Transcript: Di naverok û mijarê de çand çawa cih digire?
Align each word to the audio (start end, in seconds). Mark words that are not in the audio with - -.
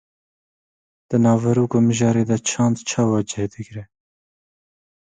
Di 1.09 1.17
naverok 1.23 1.71
û 1.77 1.79
mijarê 1.87 2.23
de 2.29 2.37
çand 2.49 2.75
çawa 2.89 3.19
cih 3.29 3.45
digire? 3.53 3.85